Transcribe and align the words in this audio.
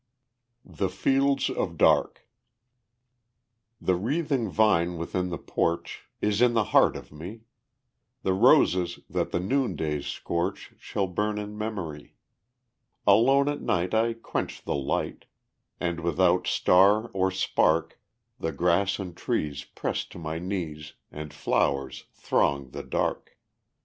The 0.65 0.89
Fields 0.89 1.47
of 1.47 1.77
Dark 1.77 2.27
The 3.79 3.93
wreathing 3.93 4.49
vine 4.49 4.97
within 4.97 5.29
the 5.29 5.37
porch 5.37 6.05
Is 6.21 6.41
in 6.41 6.53
the 6.53 6.63
heart 6.73 6.95
of 6.95 7.11
me, 7.11 7.41
The 8.23 8.33
roses 8.33 8.97
that 9.11 9.29
the 9.29 9.39
noondays 9.39 10.07
scorch 10.07 10.73
Shall 10.79 11.05
burn 11.05 11.37
in 11.37 11.55
memory; 11.55 12.15
Alone 13.05 13.47
at 13.47 13.61
night 13.61 13.93
I 13.93 14.13
quench 14.13 14.63
the 14.65 14.73
light, 14.73 15.25
And 15.79 15.99
without 15.99 16.47
star 16.47 17.11
or 17.13 17.29
spark 17.29 17.99
The 18.39 18.51
grass 18.51 18.97
and 18.97 19.15
trees 19.15 19.65
press 19.65 20.03
to 20.05 20.17
my 20.17 20.39
knees, 20.39 20.93
And 21.11 21.31
flowers 21.31 22.05
throng 22.11 22.71
the 22.71 22.81
dark. 22.81 23.37